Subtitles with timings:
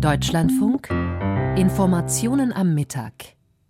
[0.00, 0.90] Deutschlandfunk
[1.56, 3.12] Informationen am Mittag.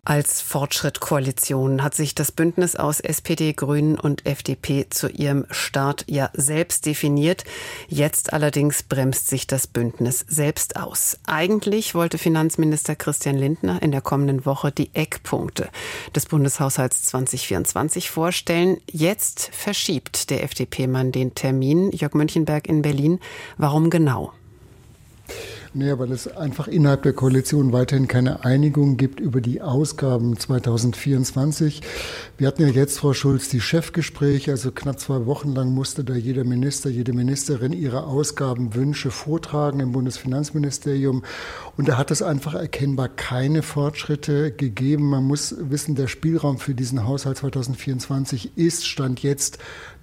[0.05, 6.29] Als Fortschrittkoalition hat sich das Bündnis aus SPD, Grünen und FDP zu ihrem Start ja
[6.33, 7.45] selbst definiert.
[7.87, 11.17] Jetzt allerdings bremst sich das Bündnis selbst aus.
[11.25, 15.69] Eigentlich wollte Finanzminister Christian Lindner in der kommenden Woche die Eckpunkte
[16.15, 18.77] des Bundeshaushalts 2024 vorstellen.
[18.91, 21.91] Jetzt verschiebt der FDP-Mann den Termin.
[21.91, 23.19] Jörg Münchenberg in Berlin.
[23.57, 24.31] Warum genau?
[25.71, 31.83] Naja, weil es einfach innerhalb der Koalition weiterhin keine Einigung gibt über die Ausgaben 2024.
[32.39, 36.15] Wir hatten ja jetzt, Frau Schulz, die Chefgespräche, also knapp zwei Wochen lang musste da
[36.15, 41.23] jeder Minister, jede Ministerin ihre Ausgabenwünsche vortragen im Bundesfinanzministerium.
[41.77, 45.07] Und da hat es einfach erkennbar keine Fortschritte gegeben.
[45.11, 49.59] Man muss wissen, der Spielraum für diesen Haushalt 2024 ist, stand jetzt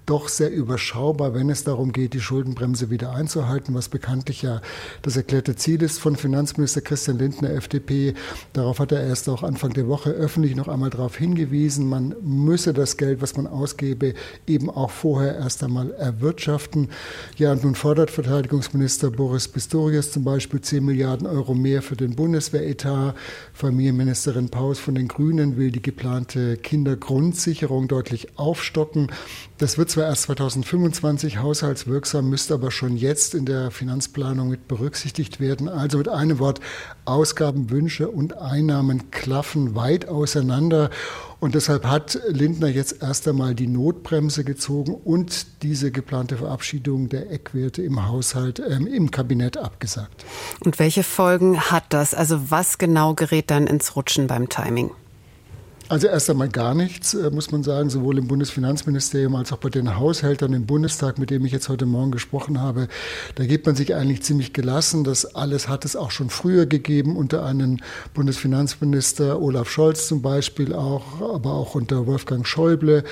[0.07, 4.61] doch sehr überschaubar, wenn es darum geht, die Schuldenbremse wieder einzuhalten, was bekanntlich ja
[5.01, 8.13] das erklärte Ziel ist von Finanzminister Christian Lindner, FDP.
[8.53, 12.73] Darauf hat er erst auch Anfang der Woche öffentlich noch einmal darauf hingewiesen, man müsse
[12.73, 14.13] das Geld, was man ausgebe,
[14.47, 16.89] eben auch vorher erst einmal erwirtschaften.
[17.35, 22.15] Ja, und nun fordert Verteidigungsminister Boris Pistorius zum Beispiel 10 Milliarden Euro mehr für den
[22.15, 23.13] Bundeswehretat.
[23.53, 29.11] Familienministerin Paus von den Grünen will die geplante Kindergrundsicherung deutlich aufstocken.
[29.57, 35.39] Das wird zwar erst 2025 haushaltswirksam, müsste aber schon jetzt in der Finanzplanung mit berücksichtigt
[35.39, 35.67] werden.
[35.67, 36.59] Also mit einem Wort,
[37.05, 40.91] Ausgabenwünsche und Einnahmen klaffen weit auseinander.
[41.39, 47.31] Und deshalb hat Lindner jetzt erst einmal die Notbremse gezogen und diese geplante Verabschiedung der
[47.31, 50.25] Eckwerte im Haushalt ähm, im Kabinett abgesagt.
[50.59, 52.13] Und welche Folgen hat das?
[52.13, 54.91] Also was genau gerät dann ins Rutschen beim Timing?
[55.89, 59.69] Also erst einmal gar nichts, äh, muss man sagen, sowohl im Bundesfinanzministerium als auch bei
[59.69, 62.89] den Haushältern im Bundestag, mit dem ich jetzt heute Morgen gesprochen habe.
[63.35, 65.05] Da gibt man sich eigentlich ziemlich gelassen.
[65.05, 67.77] Das alles hat es auch schon früher gegeben, unter einem
[68.13, 73.05] Bundesfinanzminister Olaf Scholz zum Beispiel auch, aber auch unter Wolfgang Schäuble.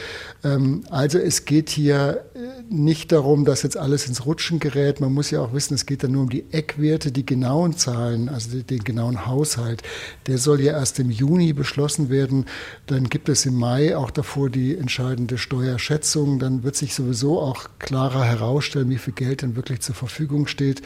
[0.44, 2.40] Ähm, also es geht hier äh,
[2.70, 5.00] nicht darum, dass jetzt alles ins Rutschen gerät.
[5.00, 8.28] Man muss ja auch wissen, es geht dann nur um die Eckwerte, die genauen Zahlen,
[8.28, 9.82] also den genauen Haushalt.
[10.28, 12.46] Der soll ja erst im Juni beschlossen werden.
[12.88, 16.40] Dann gibt es im Mai auch davor die entscheidende Steuerschätzung.
[16.40, 20.82] Dann wird sich sowieso auch klarer herausstellen, wie viel Geld denn wirklich zur Verfügung steht.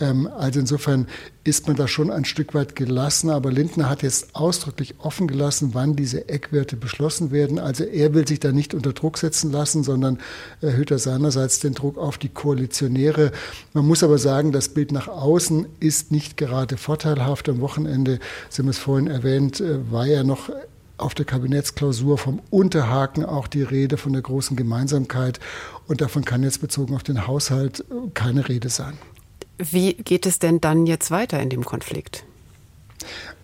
[0.00, 1.06] Ähm, also insofern
[1.44, 3.30] ist man da schon ein Stück weit gelassen.
[3.30, 7.58] Aber Lindner hat jetzt ausdrücklich offen gelassen, wann diese Eckwerte beschlossen werden.
[7.58, 10.18] Also er will sich da nicht unter Druck setzen lassen, sondern
[10.60, 13.32] erhöht er seinerseits den Druck auf die Koalitionäre.
[13.72, 17.48] Man muss aber sagen, das Bild nach außen ist nicht gerade vorteilhaft.
[17.48, 18.18] Am Wochenende,
[18.50, 20.50] Sie haben es vorhin erwähnt, äh, war ja noch
[20.98, 25.40] auf der Kabinettsklausur vom Unterhaken auch die Rede von der großen Gemeinsamkeit.
[25.86, 28.98] Und davon kann jetzt bezogen auf den Haushalt keine Rede sein.
[29.58, 32.24] Wie geht es denn dann jetzt weiter in dem Konflikt?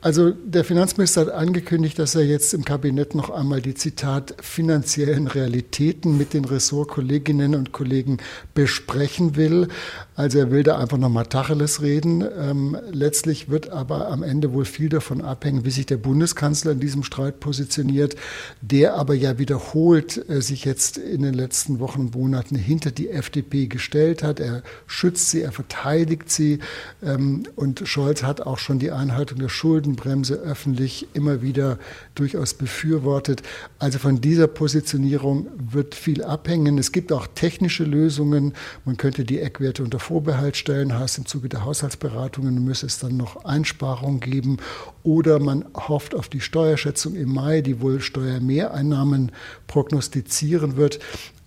[0.05, 5.29] Also der Finanzminister hat angekündigt, dass er jetzt im Kabinett noch einmal die Zitat finanziellen
[5.29, 8.19] Realitäten mit den Ressortkolleginnen und Kollegen
[8.53, 9.69] besprechen will.
[10.15, 12.23] Also er will da einfach nochmal Tacheles reden.
[12.39, 16.81] Ähm, letztlich wird aber am Ende wohl viel davon abhängen, wie sich der Bundeskanzler in
[16.81, 18.15] diesem Streit positioniert,
[18.61, 23.09] der aber ja wiederholt äh, sich jetzt in den letzten Wochen und Monaten hinter die
[23.09, 24.39] FDP gestellt hat.
[24.39, 26.59] Er schützt sie, er verteidigt sie
[27.03, 29.49] ähm, und Scholz hat auch schon die Einhaltung der
[29.95, 31.79] Schuldenbremse öffentlich immer wieder
[32.15, 33.43] durchaus befürwortet.
[33.79, 36.79] Also von dieser Positionierung wird viel abhängen.
[36.79, 38.55] Es gibt auch technische Lösungen.
[38.85, 43.17] Man könnte die Eckwerte unter Vorbehalt stellen, heißt im Zuge der Haushaltsberatungen müsse es dann
[43.17, 44.59] noch Einsparungen geben
[45.03, 49.33] oder man hofft auf die Steuerschätzung im Mai, die wohl Steuermehreinnahmen
[49.67, 50.99] prognostizieren wird.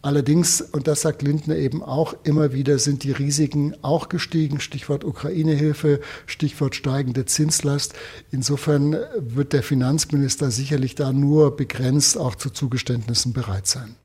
[0.07, 4.61] Allerdings, und das sagt Lindner eben auch immer wieder, sind die Risiken auch gestiegen.
[4.61, 7.93] Stichwort Ukraine-Hilfe, Stichwort steigende Zinslast.
[8.31, 13.97] Insofern wird der Finanzminister sicherlich da nur begrenzt auch zu Zugeständnissen bereit sein.